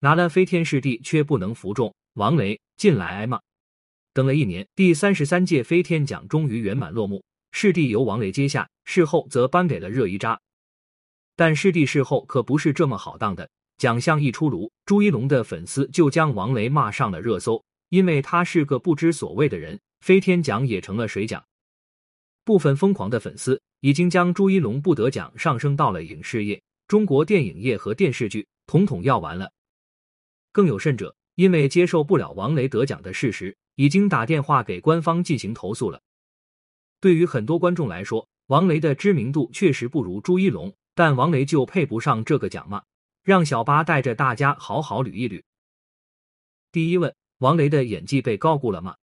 [0.00, 3.40] 拿了飞天视帝却不能服众，王雷进来挨骂。
[4.12, 10.40] 等了一年，第三十三届飞天奖终于圆满落幕，视帝由王雷接下，事后则颁给了热依扎。
[11.34, 21.44] 但视帝事后可不是这么好当的，奖项一出炉，朱一龙的粉丝就将王雷骂上了热搜，因为他是个不知所谓的人，飞天奖也成了水奖。
[22.44, 29.52] 部分疯狂的粉丝已经将朱一龙不得奖上升到了影视业、中国电影业和电视剧，统统要完了。
[30.58, 36.02] 更有甚者，因为接受不了王雷得奖的事实，已经打电话给官方进行投诉了。
[36.98, 42.82] 对于很多观众来说，王雷的知名度确实不如朱一龙，但王雷就配不上这个奖吗？
[43.22, 45.40] 让小八带着大家好好捋一捋。
[46.72, 48.96] 第一问：王雷的演技被高估了吗？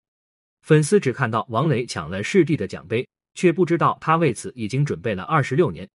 [0.61, 5.89] 粉丝只看到王雷抢了视帝的奖杯，却不知道他为此已经准备了二十六年。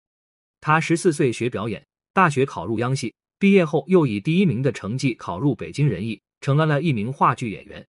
[0.60, 1.82] 他十四岁学表演，
[2.12, 3.14] 大学考入央戏。
[3.38, 7.86] 毕业后，又以第一名的成绩考入北京人艺，成了了一名话剧演员。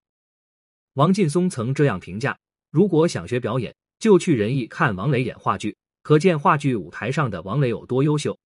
[0.94, 2.36] 王劲松曾这样评价
[2.72, 8.36] ：“如果想学表演，就去人艺看王雷演话剧，可见话剧舞台上的王雷有多优秀。”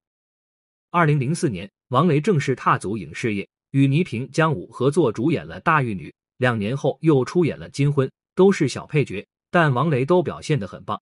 [0.90, 11.00] 二零零四年，王雷正式踏足影视业，与倪萍、姜武合作主演了《大玉女》，两年后又出演了《金婚》，都是小配角，但王雷都表现得很棒。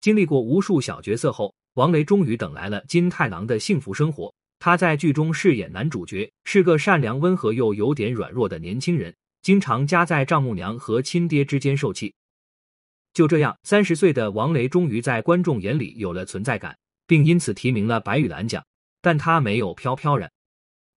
[0.00, 4.32] 经历过无数小角色后，王雷终于等来了金太郎的幸福生活。
[4.64, 12.14] 他在剧中饰演男主角，是个善良温和又有点软弱的年轻人，经常夹在丈母娘和亲爹之间受气。
[13.12, 18.64] 就这样，三十岁的王雷终于在观众眼里有了存在感，并因此提名了白玉兰奖。
[19.00, 20.30] 但他没有飘飘然。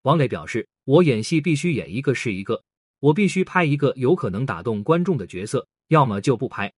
[0.03, 2.61] 王雷表示：“我演戏必须演一个是一个，
[2.99, 6.71] 我必须拍一个有可能打动观众的角色，要么就不拍。”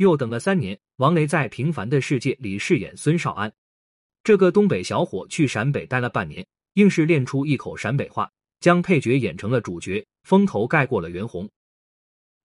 [0.00, 3.52] 又等了三年，王雷在《平凡的世界》里饰演孙少安。
[4.24, 11.50] 这个东北小伙去陕北待了半年，硬是练出一口陕北话，将配角演成了主角，风头盖过了袁弘。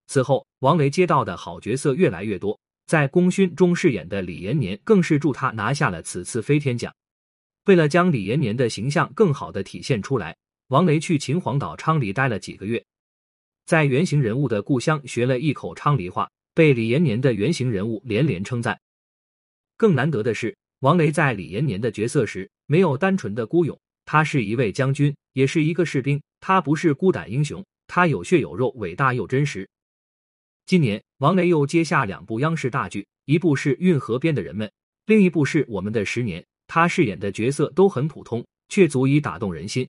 [0.08, 6.92] 此后，王雷接到的好角色越来越多，在《功勋》中饰演的李延年更是助他拿下了此次飞天奖。
[7.65, 10.36] 为了将李延年的形象更好的体现出来，
[10.70, 12.83] 王雷去秦皇岛昌黎待了几个月，
[13.65, 18.80] 在原型人物的故乡学了一口昌黎话，被李延年的原型人物连连称赞。
[19.76, 20.58] 更难得的是。
[20.82, 26.21] 王雷在李延年的角色时，没有单纯的孤勇，他是一位将军，也是一个士兵。
[26.39, 29.67] 他不是孤胆英雄，他有血有肉，伟大又真实。
[30.67, 34.67] 今年，王雷又接下两部央视大剧，一部是《运河边的人们》，
[35.08, 36.42] 另一部是《我们的十年》。
[36.67, 39.88] 他饰演的角色都很普通，却足以打动人心。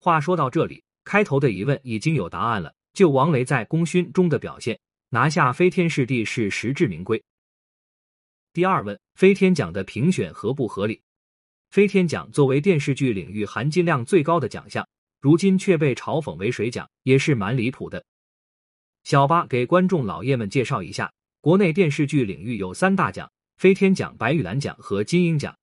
[0.00, 2.74] 话说到这里，开头的疑问已经有答案了。
[2.92, 4.78] 就王雷在《功勋》中的表现，
[5.08, 7.22] 拿下飞天视帝是实至名归。
[8.52, 11.02] 第二问：飞天奖的评选合不合理？
[11.70, 14.88] 飞天奖作为电视剧领域含金量最高的奖项，
[15.20, 18.04] 如今却被嘲讽为水奖，也是蛮离谱的。
[19.04, 25.56] 小八给观众老爷们介绍一下，国内电视剧领域有三大奖：飞天奖、白玉兰奖和金鹰奖。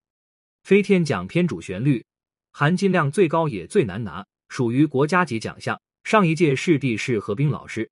[0.63, 2.06] 飞天奖偏主旋律，
[2.51, 5.81] 含金量最高也最难拿，属于国家级奖项。
[6.03, 7.90] 上一届视帝是何冰老师。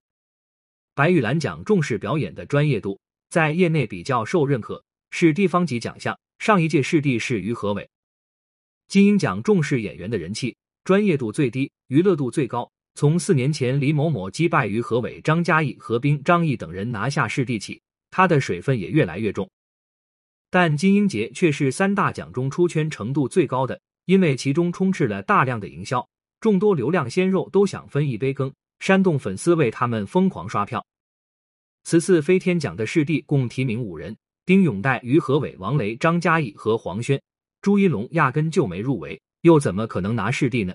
[0.93, 2.99] 白玉兰奖重视表演的专业度，
[3.33, 4.83] 在业内比较受认可。
[5.09, 7.89] 是地方级奖项，上一届视帝是于和伟。
[8.87, 12.71] 金鹰奖重视演员的人气，专业度最低，娱乐度最高。
[12.93, 19.49] 从四年前李某某击败于和伟、张嘉译、何冰、张译等人拿下视帝起，他的水分也越来越重。
[20.51, 26.07] 但金鹰节却是三大奖中出圈程度最高的，因为其中充斥了大量的营销，
[26.39, 30.85] 众多流量鲜肉都想分一杯羹，煽动粉丝为他们疯狂刷票。
[31.83, 34.15] 此次飞天奖的视帝共提名五人。
[34.45, 37.21] 丁永岱、于和伟、王雷、张嘉译和黄轩、
[37.61, 40.73] 朱一龙压根就没入围，又怎么可能拿视帝呢？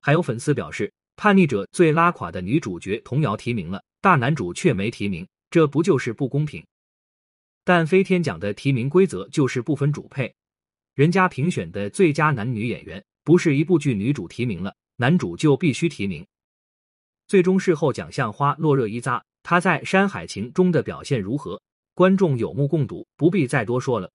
[0.00, 6.62] 还有粉丝表示，叛逆者最拉垮的女主角童瑶提名了，大男主却没提名，这不就是不公平？
[7.64, 10.34] 但飞天奖的提名规则就是不分主配，
[10.94, 16.26] 人家评选的最佳男女演员，不是一部剧女主提名了，男主就必须提名。
[17.26, 21.58] 最终事后奖项花落热依扎，他在《山海情》中的表现如何？
[21.94, 24.12] 观众有目共睹，不必再多说了。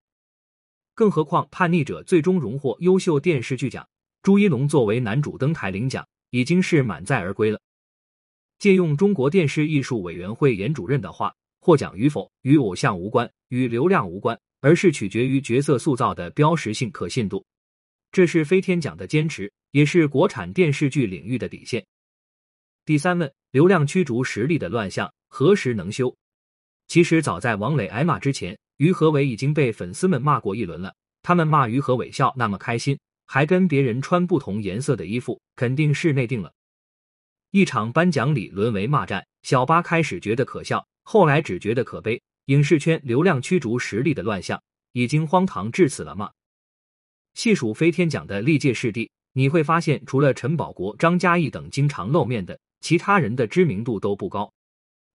[0.94, 3.83] 更何况《叛逆者》最终荣获优秀电视剧奖，
[4.21, 7.59] 朱一龙作为男主登台领奖，已经是满载而归了。
[8.59, 17.44] 借用中国电视艺术委员会严主任的话，获奖与否与偶像无关，与流量无关，而是取决于角色塑造的标识性、可信度。
[18.12, 21.83] 这是飞天奖的坚持，也是国产电视剧领域的底线。
[22.85, 26.15] 第三问：流量驱逐实力的乱象何时能休？
[26.88, 30.94] 其实早在王磊挨骂之前，于和伟已经被粉丝们骂过一轮了。
[31.24, 36.53] 他们骂于和伟笑那么开心，还跟别人穿不同颜色的衣服，肯定是内定了。
[37.50, 42.21] 一场颁奖礼沦为骂战，小八开始觉得可笑，后来只觉得可悲。
[42.45, 46.30] 影视圈流量驱逐实力的乱象，已经荒唐至此了吗？
[47.33, 54.53] 细数飞天奖的历届视帝，你会发现，除了陈宝国、张嘉译等经常露面的，其他人的知名度都不高。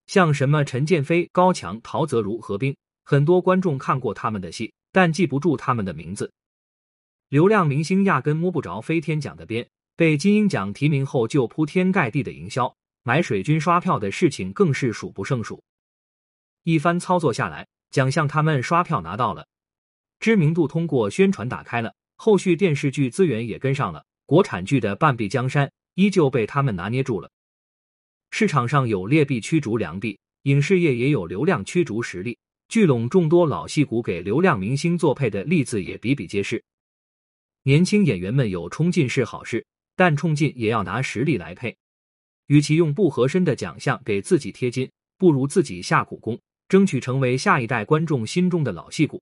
[0.09, 2.75] 像什么陈建飞、高强、陶泽如、何冰，
[3.05, 6.33] 很多观众看过他们的戏，但记不住他们的名字。
[7.29, 15.63] 流量明星压根摸不着飞天奖的边，被金鹰奖提名后就铺天盖地的营销，买水军刷票的事情更是数不胜数。
[16.63, 19.47] 一番操作下来，奖项他们刷票拿到了，
[20.21, 27.31] 知名度通过宣传打开了，后续电视剧资源也跟上了，国产剧的半壁江山依旧被他们拿捏住了。
[28.31, 32.39] 市场上有劣币驱逐良币，影视业也有流量驱逐实力，
[32.69, 36.63] 聚拢众多老戏骨给流量明星作配的例子也比比皆是。
[37.63, 39.65] 年轻演员们有冲劲是好事，
[39.97, 41.77] 但冲劲也要拿实力来配。
[42.47, 46.39] 与其用不合身的奖项给自己贴金，不如自己下苦功，
[46.69, 49.21] 争取成为下一代观众心中的老戏骨。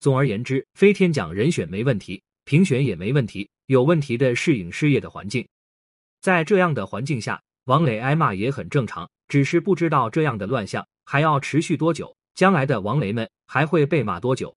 [0.00, 5.46] 总而言之，飞天奖人选没问题，评选也没问题，有问题的是影视业的环境。
[6.20, 7.40] 在这样的环境下。
[7.68, 14.56] 王磊挨骂也很正常，只是不知道这样的乱象还要持续多久，将来的王磊们还会被骂多久。